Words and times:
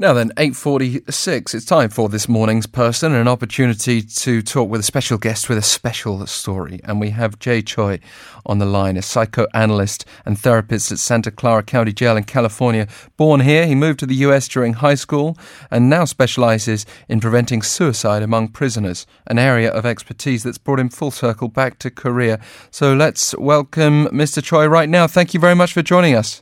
Now 0.00 0.12
then, 0.12 0.30
8.46, 0.36 1.54
it's 1.56 1.64
time 1.64 1.90
for 1.90 2.08
this 2.08 2.28
morning's 2.28 2.68
person, 2.68 3.10
and 3.10 3.22
an 3.22 3.26
opportunity 3.26 4.00
to 4.00 4.42
talk 4.42 4.70
with 4.70 4.80
a 4.80 4.84
special 4.84 5.18
guest 5.18 5.48
with 5.48 5.58
a 5.58 5.62
special 5.62 6.24
story. 6.28 6.78
And 6.84 7.00
we 7.00 7.10
have 7.10 7.40
Jay 7.40 7.62
Choi 7.62 7.98
on 8.46 8.58
the 8.58 8.64
line, 8.64 8.96
a 8.96 9.02
psychoanalyst 9.02 10.04
and 10.24 10.38
therapist 10.38 10.92
at 10.92 11.00
Santa 11.00 11.32
Clara 11.32 11.64
County 11.64 11.92
Jail 11.92 12.16
in 12.16 12.22
California. 12.22 12.86
Born 13.16 13.40
here, 13.40 13.66
he 13.66 13.74
moved 13.74 13.98
to 13.98 14.06
the 14.06 14.14
US 14.26 14.46
during 14.46 14.74
high 14.74 14.94
school 14.94 15.36
and 15.68 15.90
now 15.90 16.04
specializes 16.04 16.86
in 17.08 17.18
preventing 17.18 17.60
suicide 17.60 18.22
among 18.22 18.50
prisoners, 18.50 19.04
an 19.26 19.40
area 19.40 19.68
of 19.68 19.84
expertise 19.84 20.44
that's 20.44 20.58
brought 20.58 20.78
him 20.78 20.90
full 20.90 21.10
circle 21.10 21.48
back 21.48 21.80
to 21.80 21.90
Korea. 21.90 22.38
So 22.70 22.94
let's 22.94 23.36
welcome 23.36 24.06
Mr. 24.10 24.40
Choi 24.44 24.66
right 24.66 24.88
now. 24.88 25.08
Thank 25.08 25.34
you 25.34 25.40
very 25.40 25.56
much 25.56 25.72
for 25.72 25.82
joining 25.82 26.14
us. 26.14 26.40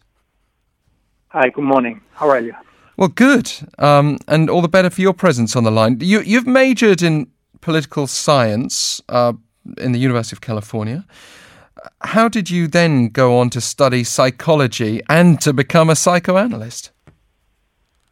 Hi, 1.29 1.49
good 1.49 1.65
morning. 1.65 2.03
How 2.13 2.29
are 2.29 2.41
you? 2.41 2.53
Well, 2.97 3.09
good, 3.09 3.53
um, 3.79 4.19
and 4.27 4.49
all 4.49 4.63
the 4.63 4.69
better 4.69 4.89
for 4.89 5.03
your 5.03 5.13
presence 5.13 5.55
on 5.55 5.65
the 5.65 5.71
line. 5.71 5.99
You, 6.01 6.21
you've 6.21 6.47
majored 6.47 7.03
in 7.03 7.27
political 7.61 8.07
science 8.07 9.03
uh, 9.11 9.35
in 9.77 9.93
the 9.93 9.99
University 9.99 10.35
of 10.35 10.41
California. 10.41 11.05
How 12.01 12.29
did 12.29 12.49
you 12.49 12.67
then 12.67 13.09
go 13.09 13.39
on 13.39 13.51
to 13.51 13.61
study 13.61 14.03
psychology 14.03 15.03
and 15.11 15.41
to 15.43 15.53
become 15.53 15.91
a 15.91 15.97
psychoanalyst? 15.97 16.91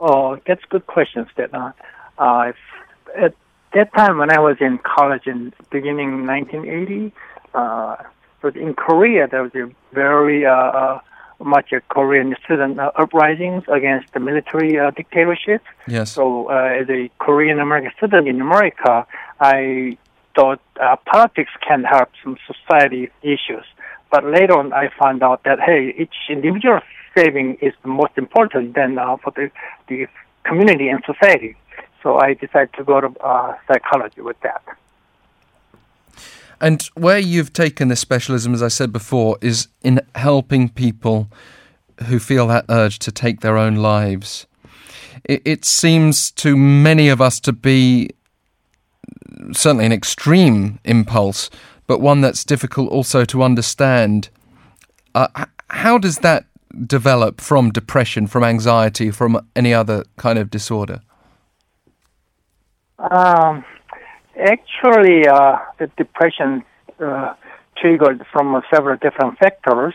Oh, 0.01 0.39
that's 0.47 0.63
a 0.65 0.67
good 0.69 0.87
question, 0.87 1.27
Stefan. 1.33 1.73
Uh, 2.19 2.53
at 3.17 3.35
that 3.73 3.93
time, 3.95 4.19
when 4.19 4.31
I 4.31 4.39
was 4.39 4.59
in 4.61 4.79
college 4.79 5.27
in 5.27 5.55
beginning 5.71 6.27
1980, 6.27 7.13
uh, 7.55 7.97
in 8.55 8.75
Korea, 8.75 9.27
there 9.29 9.43
was 9.43 9.55
a 9.55 9.71
very 9.95 10.45
uh, 10.45 10.51
uh 10.53 11.01
much 11.43 11.73
Korean 11.89 12.35
student 12.45 12.79
uh, 12.79 12.91
uprisings 12.97 13.65
against 13.69 14.13
the 14.15 14.21
military 14.21 14.79
uh, 14.79 14.91
dictatorship. 14.91 15.63
Yes. 15.87 16.13
So, 16.13 16.51
uh, 16.51 16.81
as 16.81 16.89
a 16.89 17.11
Korean 17.19 17.59
American 17.61 17.93
student 17.97 18.29
in 18.29 18.41
America, 18.41 19.07
I 19.41 19.99
thought 20.35 20.61
uh, 20.81 20.97
politics 21.07 21.51
can 21.67 21.85
help 21.85 22.11
some 22.23 22.37
society 22.47 23.11
issues. 23.23 23.65
But 24.11 24.25
later 24.25 24.59
on, 24.59 24.73
I 24.73 24.91
found 24.99 25.23
out 25.23 25.43
that 25.45 25.61
hey, 25.61 25.95
each 25.99 26.15
individual 26.29 26.81
saving 27.17 27.59
is 27.61 27.73
the 27.83 27.89
most 27.89 28.13
important 28.17 28.75
than 28.75 28.99
uh, 28.99 29.17
for 29.17 29.33
the 29.33 29.51
the 29.89 30.07
community 30.45 30.89
and 30.89 31.03
society. 31.05 31.57
So 32.03 32.19
I 32.19 32.35
decided 32.35 32.73
to 32.75 32.85
go 32.85 33.01
to 33.01 33.09
uh, 33.21 33.55
psychology 33.67 34.21
with 34.21 34.39
that. 34.43 34.63
And 36.61 36.83
where 36.95 37.19
you've 37.19 37.53
taken 37.53 37.89
this 37.89 38.01
specialism, 38.01 38.55
as 38.55 38.63
I 38.63 38.69
said 38.69 38.93
before, 38.93 39.39
is 39.41 39.69
in 39.83 40.01
helping 40.15 40.69
people 40.69 41.31
who 42.09 42.19
feel 42.19 42.47
that 42.49 42.65
urge 42.69 42.99
to 43.01 43.13
take 43.13 43.41
their 43.41 43.57
own 43.57 43.77
lives. 43.77 44.47
It, 45.25 45.43
it 45.45 45.65
seems 45.65 46.31
to 46.33 46.57
many 46.57 47.09
of 47.09 47.21
us 47.21 47.41
to 47.41 47.53
be 47.53 48.11
certainly 49.53 49.87
an 49.87 49.93
extreme 49.93 50.79
impulse, 50.85 51.51
but 51.87 52.01
one 52.01 52.21
that's 52.21 52.45
difficult 52.45 52.91
also 52.91 53.25
to 53.27 53.43
understand. 53.43 54.29
Uh, 55.15 55.47
how 55.71 55.99
does 55.99 56.19
that 56.19 56.47
develop 56.87 57.41
from 57.41 57.71
depression, 57.71 58.27
from 58.27 58.43
anxiety, 58.43 59.11
from 59.11 59.47
any 59.55 59.73
other 59.73 60.05
kind 60.17 60.39
of 60.39 60.51
disorder? 60.51 61.01
Um, 62.99 63.65
Actually, 64.37 65.29
uh, 65.29 65.59
the 65.79 65.87
depression 65.97 66.65
uh, 66.99 67.35
triggered 67.77 68.25
from 68.33 68.61
several 68.73 68.97
different 68.97 69.39
factors. 69.39 69.95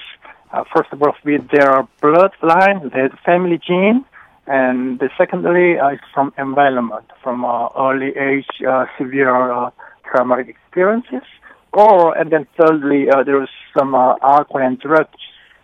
Uh, 0.51 0.63
first 0.73 0.89
of 0.93 1.01
all, 1.03 1.13
with 1.25 1.49
their 1.49 1.85
bloodline, 2.01 2.91
their 2.93 3.09
family 3.25 3.59
gene, 3.65 4.05
and 4.47 4.97
the 4.99 5.09
secondly 5.17 5.77
uh, 5.77 5.89
is 5.89 5.99
from 6.13 6.33
environment, 6.37 7.05
from 7.21 7.43
uh, 7.43 7.67
early 7.77 8.15
age 8.17 8.47
uh, 8.67 8.85
severe 8.97 9.51
uh, 9.51 9.69
traumatic 10.09 10.47
experiences, 10.47 11.27
or 11.73 12.17
and 12.17 12.31
then 12.31 12.47
thirdly 12.57 13.09
uh, 13.09 13.23
there 13.23 13.43
is 13.43 13.49
some 13.77 13.93
uh, 13.93 14.15
alcohol 14.23 14.61
and 14.61 14.79
drug 14.79 15.07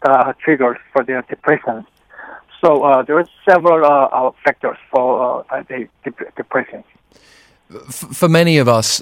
uh, 0.03 0.33
triggers 0.43 0.77
for 0.91 1.03
their 1.03 1.21
depression. 1.23 1.85
So 2.63 2.83
uh, 2.83 3.03
there 3.03 3.19
are 3.19 3.27
several 3.49 3.85
uh, 3.85 4.05
uh, 4.07 4.31
factors 4.43 4.77
for 4.91 5.45
uh, 5.49 5.63
the 5.63 5.87
dep- 6.03 6.35
depression 6.35 6.83
for 7.89 8.29
many 8.29 8.57
of 8.57 8.67
us, 8.67 9.01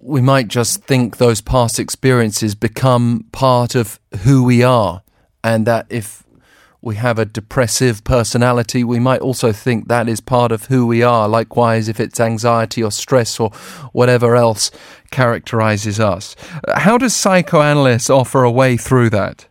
we 0.00 0.20
might 0.20 0.48
just 0.48 0.84
think 0.84 1.18
those 1.18 1.40
past 1.40 1.78
experiences 1.78 2.54
become 2.54 3.26
part 3.32 3.74
of 3.74 4.00
who 4.22 4.42
we 4.42 4.62
are, 4.62 5.02
and 5.44 5.66
that 5.66 5.86
if 5.88 6.24
we 6.82 6.96
have 6.96 7.18
a 7.18 7.26
depressive 7.26 8.02
personality, 8.04 8.82
we 8.82 8.98
might 8.98 9.20
also 9.20 9.52
think 9.52 9.88
that 9.88 10.08
is 10.08 10.20
part 10.20 10.50
of 10.50 10.66
who 10.66 10.86
we 10.86 11.02
are. 11.02 11.28
Likewise, 11.28 11.88
if 11.88 12.00
it's 12.00 12.18
anxiety 12.18 12.82
or 12.82 12.90
stress 12.90 13.38
or 13.38 13.50
whatever 13.92 14.34
else 14.34 14.70
characterizes 15.10 16.00
us. 16.00 16.36
How 16.74 16.96
does 16.96 17.14
psychoanalysts 17.14 18.08
offer 18.08 18.44
a 18.44 18.50
way 18.50 18.76
through 18.78 19.10
that? 19.10 19.46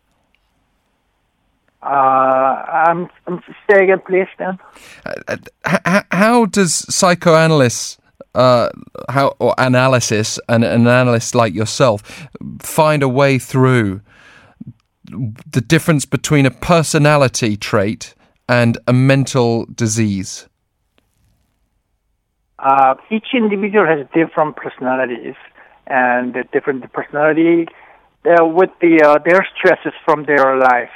Uh, 1.83 1.85
I'm, 1.87 3.09
I'm 3.27 3.41
say 3.69 3.83
again, 3.83 4.01
please, 4.05 4.27
Dan. 4.37 4.59
Uh, 5.05 5.37
uh 5.65 6.01
how 6.11 6.45
does 6.45 6.73
psychoanalysts 6.93 7.98
uh, 8.35 8.69
how 9.09 9.35
or 9.39 9.53
analysis 9.57 10.39
and 10.47 10.63
an 10.63 10.87
analyst 10.87 11.35
like 11.35 11.53
yourself 11.53 12.27
find 12.61 13.03
a 13.03 13.09
way 13.09 13.39
through 13.39 14.01
the 15.05 15.61
difference 15.61 16.05
between 16.05 16.45
a 16.45 16.51
personality 16.51 17.57
trait 17.57 18.13
and 18.47 18.77
a 18.87 18.93
mental 18.93 19.65
disease? 19.65 20.47
Uh, 22.59 22.95
each 23.09 23.27
individual 23.33 23.85
has 23.85 24.05
different 24.13 24.55
personalities 24.55 25.35
and 25.87 26.35
different 26.51 26.91
personality 26.93 27.67
uh, 28.25 28.45
with 28.45 28.69
the 28.81 29.01
uh, 29.01 29.17
their 29.25 29.47
stresses 29.55 29.93
from 30.03 30.25
their 30.25 30.57
life, 30.57 30.91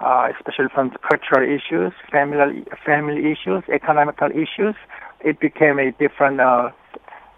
uh, 0.00 0.28
especially 0.36 0.68
from 0.74 0.92
cultural 1.08 1.42
issues, 1.42 1.92
family 2.12 2.64
family 2.84 3.32
issues, 3.32 3.62
economical 3.72 4.28
issues 4.30 4.76
it 5.24 5.40
became 5.40 5.78
a 5.78 5.92
different 5.92 6.40
uh, 6.40 6.70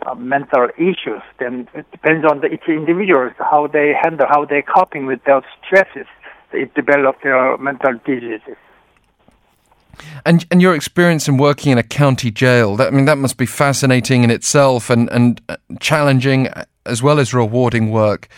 uh, 0.07 0.15
mental 0.15 0.69
issues. 0.77 1.23
Then 1.39 1.69
it 1.75 1.91
depends 1.91 2.25
on 2.25 2.41
the, 2.41 2.47
each 2.47 2.69
individuals 2.69 3.33
how 3.39 3.67
they 3.67 3.93
handle, 4.01 4.27
how 4.29 4.45
they 4.45 4.63
coping 4.63 5.07
with 5.07 5.23
those 5.25 5.45
stresses. 5.65 6.07
It 6.53 6.75
develop 6.75 7.23
their 7.23 7.57
mental 7.59 7.95
diseases. 8.05 8.57
And 10.25 10.47
and 10.51 10.63
your 10.63 10.75
experience 10.75 11.29
in 11.29 11.37
working 11.37 11.73
in 11.73 11.79
a 11.79 11.83
county 11.83 12.31
jail, 12.31 12.77
that, 12.77 12.89
I 12.89 12.91
mean, 12.91 13.05
that 13.07 13.19
must 13.19 13.37
be 13.37 13.47
fascinating 13.47 14.25
in 14.25 14.31
itself 14.31 14.91
and, 14.91 15.09
and 15.11 15.41
uh, 15.49 15.57
challenging 15.81 16.49
as 16.87 17.03
well 17.03 17.19
as 17.19 17.33
rewarding 17.35 17.91
work. 17.91 18.29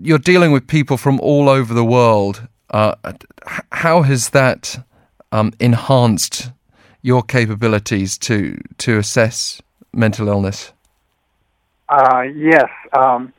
You're 0.00 0.18
dealing 0.18 0.52
with 0.52 0.66
people 0.66 0.96
from 0.96 1.20
all 1.20 1.48
over 1.48 1.72
the 1.72 1.84
world. 1.84 2.46
Uh, 2.70 2.94
how 3.72 4.02
has 4.02 4.30
that 4.30 4.84
um, 5.32 5.52
enhanced 5.60 6.50
your 7.04 7.22
capabilities 7.22 8.16
to 8.16 8.56
to 8.78 8.98
assess 8.98 9.60
mental 9.92 10.26
illness? 10.26 10.72
Uh, 11.88 12.22
yes. 12.34 12.70
Um, 12.94 13.32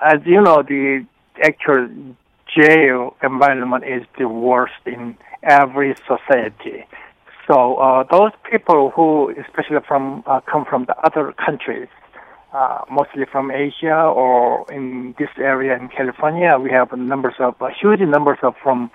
as 0.00 0.20
you 0.24 0.40
know, 0.40 0.62
the 0.62 1.04
actual 1.42 1.88
jail 2.56 3.16
environment 3.22 3.84
is 3.84 4.04
the 4.18 4.28
worst 4.28 4.80
in 4.86 5.16
every 5.42 5.96
society. 6.06 6.86
So 7.48 7.76
uh, 7.76 8.04
those 8.10 8.30
people 8.48 8.92
who, 8.94 9.34
especially 9.44 9.80
from 9.86 10.22
uh, 10.26 10.40
come 10.40 10.64
from 10.64 10.84
the 10.84 10.96
other 10.98 11.32
countries, 11.44 11.88
uh, 12.52 12.82
mostly 12.88 13.24
from 13.32 13.50
Asia 13.50 14.00
or 14.00 14.64
in 14.70 15.16
this 15.18 15.30
area 15.38 15.76
in 15.76 15.88
California, 15.88 16.56
we 16.56 16.70
have 16.70 16.92
numbers 16.96 17.34
of 17.40 17.60
uh, 17.60 17.68
huge 17.80 18.00
numbers 18.00 18.38
of 18.42 18.54
from 18.62 18.90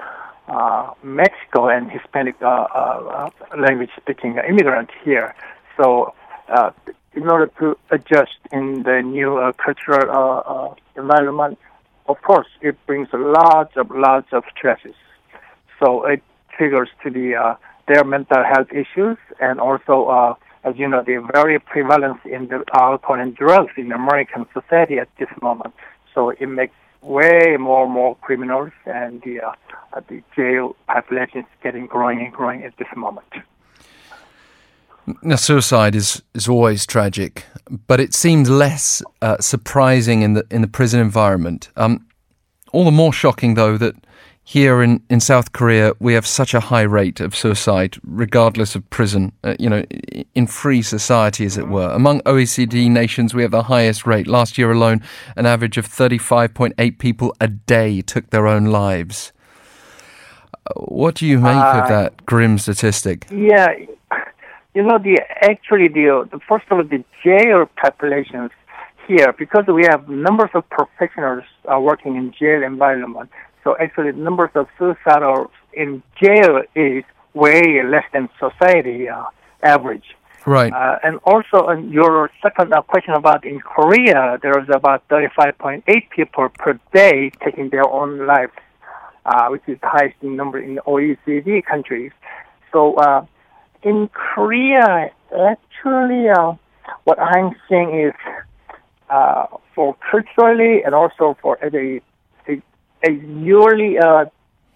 Uh, 0.47 0.91
Mexico 1.03 1.69
and 1.69 1.89
Hispanic 1.89 2.35
uh, 2.41 2.45
uh, 2.45 3.29
language 3.57 3.89
speaking 4.01 4.37
immigrants 4.47 4.91
here. 5.03 5.33
So, 5.77 6.13
uh, 6.49 6.71
in 7.13 7.29
order 7.29 7.49
to 7.59 7.77
adjust 7.91 8.37
in 8.51 8.83
the 8.83 9.01
new 9.01 9.37
uh, 9.37 9.53
cultural 9.53 10.77
environment, 10.97 11.57
of 12.07 12.21
course, 12.23 12.47
it 12.61 12.75
brings 12.85 13.07
lots 13.13 13.77
of 13.77 13.89
lots 13.91 14.27
of 14.33 14.43
stresses. 14.55 14.95
So 15.79 16.05
it 16.05 16.21
triggers 16.57 16.89
to 17.03 17.09
the 17.09 17.57
their 17.87 18.03
mental 18.03 18.43
health 18.43 18.71
issues 18.71 19.17
and 19.39 19.59
also 19.59 20.37
as 20.63 20.75
you 20.77 20.87
know, 20.87 21.03
the 21.03 21.17
very 21.33 21.59
prevalence 21.59 22.19
in 22.25 22.47
the 22.47 22.63
alcohol 22.73 23.19
and 23.19 23.35
drugs 23.35 23.73
in 23.77 23.91
American 23.91 24.45
society 24.53 24.97
at 24.97 25.09
this 25.19 25.27
moment. 25.41 25.73
So 26.13 26.29
it 26.29 26.47
makes 26.47 26.73
way 27.03 27.57
more 27.59 27.83
and 27.83 27.93
more 27.93 28.15
criminals, 28.17 28.71
and 28.85 29.21
the 29.21 29.41
uh, 29.41 30.01
the 30.07 30.23
jail 30.35 30.75
population 30.87 31.39
is 31.39 31.45
getting 31.61 31.85
growing 31.85 32.19
and 32.19 32.33
growing 32.33 32.63
at 32.63 32.75
this 32.77 32.87
moment. 32.95 33.27
Now, 35.21 35.35
suicide 35.35 35.95
is, 35.95 36.21
is 36.33 36.47
always 36.47 36.85
tragic, 36.85 37.45
but 37.87 37.99
it 37.99 38.13
seems 38.13 38.49
less 38.49 39.03
uh, 39.21 39.37
surprising 39.39 40.21
in 40.21 40.33
the 40.33 40.45
in 40.49 40.61
the 40.61 40.67
prison 40.67 40.99
environment. 40.99 41.69
Um, 41.75 42.07
all 42.71 42.85
the 42.85 42.91
more 42.91 43.11
shocking, 43.11 43.55
though, 43.55 43.77
that 43.77 43.95
here 44.43 44.81
in, 44.81 45.01
in 45.09 45.19
South 45.19 45.53
Korea, 45.53 45.93
we 45.99 46.13
have 46.13 46.27
such 46.27 46.53
a 46.53 46.59
high 46.59 46.81
rate 46.81 47.21
of 47.21 47.35
suicide, 47.35 47.97
regardless 48.03 48.75
of 48.75 48.87
prison, 48.89 49.31
uh, 49.43 49.55
you 49.57 49.69
know, 49.69 49.83
in 50.35 50.47
free 50.47 50.81
society, 50.81 51.45
as 51.45 51.57
it 51.57 51.69
were. 51.69 51.89
Among 51.91 52.21
OECD 52.21 52.89
nations, 52.89 53.33
we 53.33 53.41
have 53.41 53.51
the 53.51 53.63
highest 53.63 54.05
rate. 54.05 54.27
Last 54.27 54.57
year 54.57 54.71
alone, 54.71 55.01
an 55.37 55.45
average 55.45 55.77
of 55.77 55.87
35.8 55.87 56.97
people 56.97 57.33
a 57.39 57.47
day 57.47 58.01
took 58.01 58.29
their 58.31 58.45
own 58.45 58.65
lives. 58.65 59.31
Uh, 60.53 60.73
what 60.81 61.15
do 61.15 61.25
you 61.25 61.39
make 61.39 61.55
uh, 61.55 61.81
of 61.81 61.89
that 61.89 62.25
grim 62.25 62.57
statistic? 62.57 63.27
Yeah, 63.31 63.69
you 64.73 64.83
know, 64.83 64.97
the 64.97 65.21
actually 65.41 65.87
the, 65.87 66.27
the 66.31 66.39
first 66.49 66.65
of 66.69 66.79
all, 66.79 66.83
the 66.83 67.03
jail 67.23 67.65
populations 67.81 68.51
here, 69.07 69.33
because 69.37 69.65
we 69.67 69.85
have 69.89 70.09
numbers 70.09 70.49
of 70.53 70.67
professionals 70.69 71.43
uh, 71.71 71.79
working 71.79 72.15
in 72.15 72.33
jail 72.37 72.63
environment, 72.63 73.29
so 73.63 73.77
actually, 73.79 74.11
the 74.11 74.17
numbers 74.17 74.51
of 74.55 74.67
suicides 74.77 75.51
in 75.73 76.03
jail 76.21 76.61
is 76.75 77.03
way 77.33 77.81
less 77.83 78.03
than 78.13 78.29
society 78.39 79.07
uh, 79.07 79.23
average. 79.63 80.15
Right. 80.45 80.73
Uh, 80.73 80.99
and 81.03 81.19
also, 81.23 81.67
on 81.67 81.89
your 81.89 82.29
second 82.41 82.73
uh, 82.73 82.81
question 82.81 83.13
about 83.13 83.45
in 83.45 83.61
Korea, 83.61 84.37
there 84.41 84.59
is 84.59 84.67
about 84.73 85.07
35.8 85.07 85.83
people 86.09 86.49
per 86.49 86.77
day 86.93 87.31
taking 87.43 87.69
their 87.69 87.87
own 87.87 88.27
lives, 88.27 88.51
uh, 89.25 89.47
which 89.47 89.61
is 89.67 89.79
the 89.79 89.87
highest 89.87 90.21
number 90.21 90.59
in 90.59 90.79
OECD 90.85 91.63
countries. 91.65 92.11
So, 92.73 92.95
uh, 92.95 93.25
in 93.83 94.09
Korea, 94.09 95.11
actually, 95.31 96.27
uh, 96.29 96.53
what 97.05 97.19
I'm 97.19 97.55
saying 97.69 98.07
is, 98.07 98.13
for 99.75 99.95
culturally 100.11 100.83
and 100.83 100.93
also 100.93 101.37
for 101.41 101.57
the 101.61 101.99
a 101.99 102.01
newly 103.11 103.97
uh, 103.97 104.25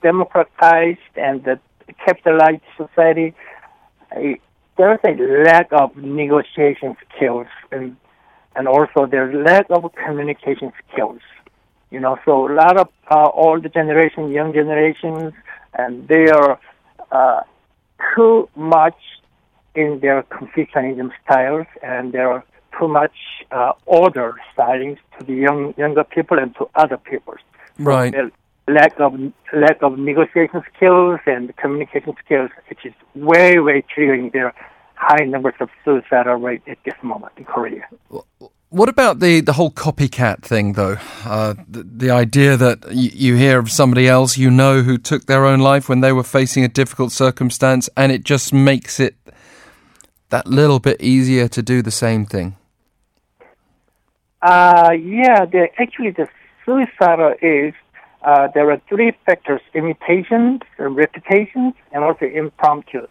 democratized 0.02 1.00
and 1.16 1.48
uh, 1.48 1.56
capitalized 2.06 2.62
society, 2.76 3.34
a, 4.16 4.40
there's 4.78 5.00
a 5.06 5.44
lack 5.44 5.68
of 5.72 5.96
negotiation 5.98 6.96
skills 7.16 7.48
and 7.72 7.98
and 8.56 8.68
also 8.68 9.06
there's 9.06 9.34
lack 9.36 9.68
of 9.70 9.92
communication 9.94 10.74
skills. 10.92 11.22
You 11.92 12.00
know, 12.00 12.18
so 12.26 12.52
a 12.52 12.54
lot 12.54 12.78
of 12.78 12.90
uh, 13.10 13.30
old 13.34 13.72
generation, 13.72 14.32
young 14.32 14.52
generations, 14.52 15.34
and 15.78 16.08
they 16.08 16.28
are 16.28 16.60
uh, 17.12 17.42
too 18.16 18.50
much 18.56 18.98
in 19.76 20.00
their 20.02 20.24
Confucianism 20.24 21.12
styles, 21.24 21.68
and 21.84 22.12
they 22.12 22.20
are 22.20 22.44
too 22.78 22.88
much 22.88 23.16
uh, 23.52 23.74
order 23.86 24.36
stylings 24.54 24.98
to 25.18 25.26
the 25.26 25.34
young 25.34 25.74
younger 25.78 26.04
people 26.04 26.38
and 26.40 26.54
to 26.56 26.68
other 26.76 26.98
people. 26.98 27.36
Right. 27.80 28.14
lack 28.68 29.00
of 29.00 29.14
lack 29.54 29.82
of 29.82 29.98
negotiation 29.98 30.64
skills 30.76 31.20
and 31.26 31.56
communication 31.58 32.14
skills, 32.24 32.50
which 32.70 32.86
is 32.86 32.94
way 33.16 33.60
way 33.60 33.84
triggering 33.96 34.32
their 34.34 34.54
high 34.96 35.26
numbers 35.26 35.54
of 35.60 35.70
suicidal 35.86 36.36
rate 36.36 36.62
at 36.68 36.78
this 36.84 36.96
moment 37.04 37.34
in 37.38 37.46
Korea. 37.46 37.88
What 38.70 38.90
about 38.90 39.20
the, 39.20 39.40
the 39.40 39.54
whole 39.54 39.72
copycat 39.72 40.42
thing, 40.42 40.74
though? 40.74 40.98
Uh, 41.24 41.54
the, 41.70 41.84
the, 41.84 42.10
idea 42.12 42.58
that 42.58 42.84
y- 42.88 43.12
you 43.14 43.36
hear 43.36 43.60
of 43.60 43.72
somebody 43.72 44.10
else 44.10 44.38
you 44.38 44.52
know 44.52 44.82
who 44.82 44.98
took 44.98 45.26
their 45.26 45.46
own 45.46 45.62
life 45.62 45.88
when 45.88 46.02
they 46.02 46.12
were 46.12 46.24
facing 46.24 46.66
a 46.66 46.68
difficult 46.68 47.14
circumstance, 47.14 47.90
and 47.96 48.12
it 48.12 48.26
just 48.26 48.52
makes 48.52 49.00
it 49.00 49.16
that 50.30 50.48
little 50.48 50.80
bit 50.80 51.02
easier 51.02 51.48
to 51.48 51.62
do 51.62 51.82
the 51.82 51.92
same 51.92 52.26
thing. 52.26 52.58
Uh, 54.42 54.92
yeah, 54.92 55.46
the, 55.46 55.68
actually, 55.80 56.12
the 56.12 56.28
suicidal 56.68 57.34
is 57.42 57.74
uh, 58.24 58.50
there 58.54 58.70
are 58.72 58.82
three 58.90 59.14
factors: 59.26 59.62
imitations, 59.74 60.62
repetitions, 60.78 61.74
and 61.94 62.04
also 62.04 62.26
impromptu. 62.26 63.08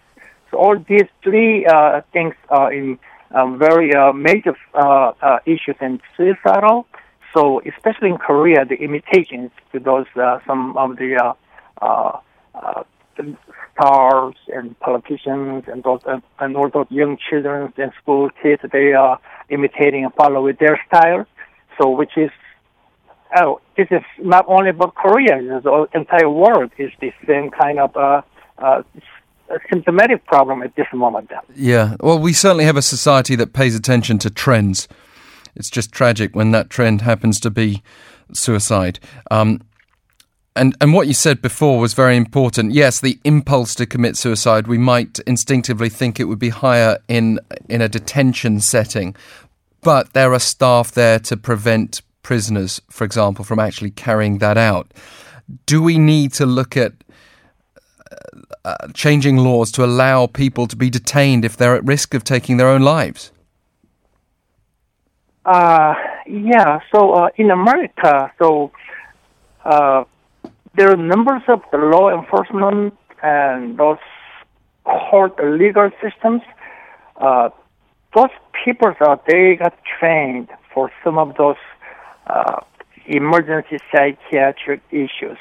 So 0.50 0.58
all 0.58 0.76
these 0.78 1.08
three 1.24 1.64
uh, 1.64 2.02
things 2.12 2.34
are 2.50 2.72
in 2.72 2.98
um, 3.34 3.58
very 3.58 3.94
uh, 3.94 4.12
major 4.12 4.54
uh, 4.74 5.12
uh, 5.22 5.38
issues 5.46 5.76
in 5.80 6.00
suicidal. 6.16 6.86
So 7.34 7.60
especially 7.66 8.10
in 8.10 8.18
Korea, 8.18 8.64
the 8.64 8.76
imitations 8.76 9.50
to 9.72 9.80
those 9.80 10.06
uh, 10.16 10.38
some 10.46 10.76
of 10.76 10.96
the 10.96 11.34
stars 13.72 14.34
and 14.48 14.78
politicians 14.80 15.64
and 15.66 15.82
those 15.82 16.00
and 16.38 16.56
all 16.56 16.68
those 16.68 16.86
young 16.90 17.16
children 17.28 17.72
and 17.76 17.92
school 18.02 18.30
kids, 18.42 18.62
they 18.72 18.92
are 18.92 19.18
imitating 19.48 20.04
and 20.04 20.14
follow 20.14 20.42
with 20.42 20.58
their 20.58 20.78
style. 20.88 21.24
So 21.78 21.90
which 21.90 22.16
is 22.16 22.30
oh, 23.36 23.60
this 23.76 23.88
is 23.90 24.02
not 24.18 24.44
only 24.48 24.70
about 24.70 24.94
Korea, 24.94 25.38
the 25.38 25.88
entire 25.94 26.30
world 26.30 26.70
is 26.78 26.90
the 27.00 27.12
same 27.26 27.50
kind 27.50 27.78
of 27.78 27.96
uh, 27.96 28.22
uh, 28.58 28.82
symptomatic 29.70 30.24
problem 30.26 30.62
at 30.62 30.74
this 30.76 30.86
moment. 30.92 31.30
Yeah, 31.54 31.96
well, 32.00 32.18
we 32.18 32.32
certainly 32.32 32.64
have 32.64 32.76
a 32.76 32.82
society 32.82 33.36
that 33.36 33.52
pays 33.52 33.74
attention 33.74 34.18
to 34.18 34.30
trends. 34.30 34.88
It's 35.54 35.70
just 35.70 35.92
tragic 35.92 36.36
when 36.36 36.50
that 36.50 36.70
trend 36.70 37.02
happens 37.02 37.40
to 37.40 37.50
be 37.50 37.82
suicide. 38.32 38.98
Um, 39.30 39.62
and 40.54 40.74
and 40.80 40.94
what 40.94 41.06
you 41.06 41.14
said 41.14 41.42
before 41.42 41.78
was 41.78 41.92
very 41.92 42.16
important. 42.16 42.72
Yes, 42.72 43.00
the 43.00 43.18
impulse 43.24 43.74
to 43.76 43.86
commit 43.86 44.16
suicide, 44.16 44.66
we 44.66 44.78
might 44.78 45.18
instinctively 45.20 45.90
think 45.90 46.18
it 46.18 46.24
would 46.24 46.38
be 46.38 46.48
higher 46.48 46.98
in 47.08 47.38
in 47.68 47.82
a 47.82 47.88
detention 47.88 48.60
setting, 48.60 49.14
but 49.82 50.14
there 50.14 50.32
are 50.32 50.40
staff 50.40 50.92
there 50.92 51.18
to 51.20 51.36
prevent 51.36 52.00
prisoners, 52.26 52.80
for 52.90 53.04
example, 53.04 53.44
from 53.44 53.60
actually 53.60 53.92
carrying 53.92 54.38
that 54.38 54.58
out. 54.58 54.92
Do 55.64 55.80
we 55.80 55.96
need 55.96 56.32
to 56.32 56.44
look 56.44 56.76
at 56.76 56.92
uh, 58.10 58.40
uh, 58.64 58.88
changing 58.94 59.36
laws 59.36 59.70
to 59.72 59.84
allow 59.84 60.26
people 60.26 60.66
to 60.66 60.74
be 60.74 60.90
detained 60.90 61.44
if 61.44 61.56
they're 61.56 61.76
at 61.76 61.84
risk 61.84 62.14
of 62.14 62.24
taking 62.24 62.56
their 62.56 62.66
own 62.66 62.82
lives? 62.82 63.30
Uh, 65.44 65.94
yeah. 66.26 66.80
So 66.92 67.12
uh, 67.12 67.28
in 67.36 67.52
America, 67.52 68.32
so 68.40 68.72
uh, 69.64 70.02
there 70.74 70.90
are 70.90 70.96
numbers 70.96 71.42
of 71.46 71.62
the 71.70 71.78
law 71.78 72.10
enforcement 72.10 72.92
and 73.22 73.78
those 73.78 74.04
court 74.82 75.38
legal 75.44 75.90
systems. 76.02 76.42
Uh, 77.20 77.50
those 78.16 78.34
people, 78.64 78.92
uh, 79.00 79.16
they 79.28 79.54
got 79.54 79.78
trained 80.00 80.48
for 80.74 80.90
some 81.04 81.18
of 81.18 81.36
those 81.36 81.62
uh, 82.26 82.60
emergency 83.06 83.78
psychiatric 83.92 84.80
issues. 84.90 85.38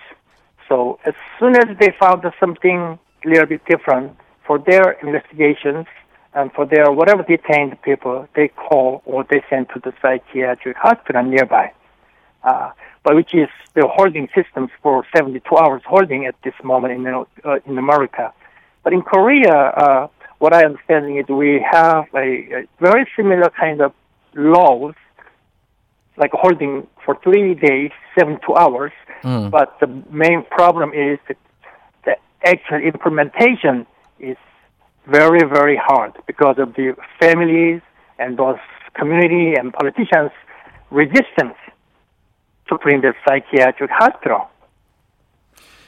So 0.67 0.99
as 1.05 1.13
soon 1.39 1.55
as 1.55 1.77
they 1.79 1.93
found 1.99 2.23
something 2.39 2.99
a 3.25 3.27
little 3.27 3.45
bit 3.45 3.65
different 3.65 4.15
for 4.45 4.59
their 4.59 4.91
investigations 5.03 5.85
and 6.33 6.51
for 6.53 6.65
their 6.65 6.91
whatever 6.91 7.23
detained 7.23 7.81
people, 7.81 8.27
they 8.35 8.49
call 8.49 9.01
or 9.05 9.25
they 9.29 9.41
send 9.49 9.69
to 9.69 9.79
the 9.79 9.93
psychiatric 10.01 10.77
hospital 10.77 11.23
nearby. 11.23 11.71
Uh, 12.43 12.71
but 13.03 13.15
which 13.15 13.33
is 13.33 13.49
the 13.75 13.87
holding 13.87 14.27
systems 14.35 14.69
for 14.81 15.05
72 15.15 15.41
hours 15.57 15.81
holding 15.85 16.25
at 16.25 16.35
this 16.43 16.53
moment 16.63 16.93
in 16.93 17.07
uh, 17.07 17.59
in 17.65 17.77
America. 17.77 18.33
But 18.83 18.93
in 18.93 19.01
Korea, 19.01 19.53
uh, 19.53 20.07
what 20.39 20.53
I 20.53 20.65
understand 20.65 21.17
is 21.17 21.27
we 21.27 21.65
have 21.71 22.05
a, 22.13 22.17
a 22.17 22.67
very 22.79 23.07
similar 23.15 23.49
kind 23.49 23.81
of 23.81 23.93
laws 24.35 24.95
like 26.17 26.31
holding 26.31 26.87
for 27.03 27.17
three 27.23 27.53
days, 27.53 27.91
seven 28.17 28.35
72 28.35 28.55
hours. 28.55 28.91
Mm. 29.23 29.51
But 29.51 29.77
the 29.79 29.87
main 30.09 30.43
problem 30.49 30.93
is 30.93 31.19
that 31.27 31.37
the 32.05 32.15
actual 32.43 32.79
implementation 32.79 33.85
is 34.19 34.37
very, 35.07 35.39
very 35.39 35.77
hard 35.77 36.13
because 36.25 36.57
of 36.57 36.73
the 36.75 36.95
families 37.19 37.81
and 38.17 38.37
those 38.37 38.57
community 38.93 39.53
and 39.59 39.73
politicians' 39.73 40.31
resistance 40.89 41.57
to 42.69 42.77
bring 42.77 43.01
the 43.01 43.13
psychiatric 43.27 43.91
hospital. 43.91 44.49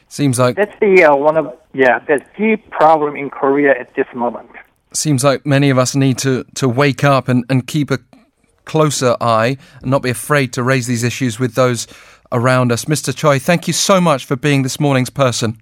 Seems 0.09 0.39
like 0.39 0.55
that's 0.55 0.77
the 0.79 1.03
uh, 1.03 1.15
one 1.15 1.35
of 1.35 1.53
yeah 1.73 1.99
that's 2.07 2.23
the 2.37 2.55
problem 2.71 3.17
in 3.17 3.29
Korea 3.29 3.71
at 3.77 3.93
this 3.95 4.05
moment. 4.15 4.49
Seems 4.93 5.23
like 5.23 5.45
many 5.45 5.69
of 5.69 5.77
us 5.77 5.95
need 5.95 6.17
to, 6.19 6.45
to 6.55 6.69
wake 6.69 7.03
up 7.03 7.27
and, 7.27 7.43
and 7.49 7.67
keep 7.67 7.91
a 7.91 7.99
closer 8.67 9.15
eye 9.19 9.57
and 9.81 9.89
not 9.89 10.03
be 10.03 10.09
afraid 10.09 10.53
to 10.53 10.61
raise 10.61 10.85
these 10.85 11.03
issues 11.03 11.39
with 11.39 11.55
those 11.55 11.87
around 12.31 12.71
us. 12.71 12.85
Mr. 12.85 13.15
Choi, 13.15 13.39
thank 13.39 13.67
you 13.67 13.73
so 13.73 13.99
much 13.99 14.25
for 14.25 14.35
being 14.35 14.61
this 14.63 14.79
morning's 14.79 15.09
person. 15.09 15.59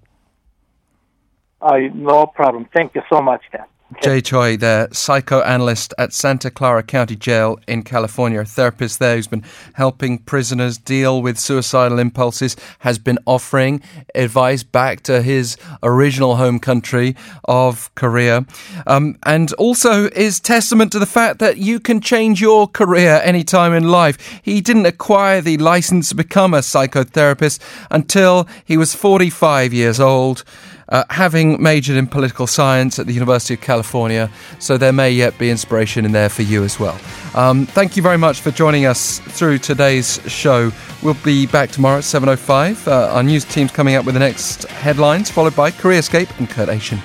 Uh, 1.62 1.78
no 1.94 2.26
problem. 2.28 2.68
Thank 2.74 2.96
you 2.96 3.02
so 3.10 3.22
much, 3.22 3.42
Dan. 3.52 3.66
Jay 4.02 4.20
Choi, 4.20 4.58
the 4.58 4.90
psychoanalyst 4.92 5.94
at 6.00 6.12
Santa 6.12 6.50
Clara 6.50 6.82
County 6.82 7.16
Jail 7.16 7.60
in 7.68 7.84
California, 7.84 8.40
a 8.40 8.46
therapist 8.46 8.98
there 8.98 9.16
who's 9.16 9.28
been 9.28 9.44
helping 9.74 10.18
prisoners 10.18 10.80
deal 10.80 11.22
with 11.22 11.38
suicidal 11.38 12.00
impulses, 12.00 12.56
has 12.80 12.98
been 12.98 13.20
offering 13.28 13.84
advice 14.16 14.64
back 14.64 15.02
to 15.02 15.22
his 15.22 15.56
original 15.84 16.38
home 16.38 16.60
country 16.60 17.16
of 17.44 17.94
Korea, 17.94 18.46
um, 18.88 19.20
and 19.24 19.54
also 19.54 20.06
is 20.10 20.40
testament 20.40 20.92
to 20.94 21.00
the 21.00 21.06
fact 21.06 21.38
that 21.38 21.58
you 21.58 21.80
can 21.80 22.02
change 22.02 22.42
your 22.42 22.68
career 22.68 23.22
anytime 23.24 23.72
in 23.72 23.90
life. 23.90 24.40
He 24.42 24.62
didn't 24.62 24.88
acquire 24.88 25.42
the 25.42 25.58
license 25.58 26.10
to 26.10 26.16
become 26.16 26.56
a 26.56 26.60
psychotherapist 26.60 27.60
until 27.92 28.48
he 28.66 28.78
was 28.78 28.96
45 28.96 29.74
years 29.74 30.00
old 30.00 30.44
uh, 30.90 31.04
having 31.10 31.62
majored 31.62 31.98
in 31.98 32.08
political 32.08 32.48
science 32.48 33.00
at 33.00 33.08
the 33.08 33.14
University 33.14 33.54
of 33.54 33.62
California, 33.62 34.30
so 34.60 34.78
there 34.78 34.94
may 34.94 35.12
yet 35.12 35.38
be 35.38 35.50
inspiration 35.50 36.06
in 36.06 36.12
there 36.12 36.30
for 36.30 36.44
you 36.44 36.64
as 36.64 36.80
well. 36.80 37.00
Um, 37.34 37.66
thank 37.66 37.98
you 37.98 38.04
very 38.04 38.18
much 38.18 38.40
for 38.42 38.52
joining 38.52 38.86
us 38.86 39.20
through 39.20 39.60
today's 39.60 40.20
show. 40.32 40.72
We'll 41.02 41.18
be 41.24 41.48
back 41.48 41.70
tomorrow 41.70 41.98
at 41.98 42.04
7.05. 42.04 42.88
Uh, 42.88 43.14
our 43.14 43.24
news 43.24 43.46
team's 43.46 43.72
coming 43.72 43.96
up 43.96 44.06
with 44.06 44.14
the 44.14 44.20
next 44.20 44.64
headlines, 44.66 45.30
followed 45.30 45.56
by 45.56 45.72
Koreascape 45.72 46.38
and 46.40 46.50
Kurt 46.50 46.70
Asian. 46.70 47.00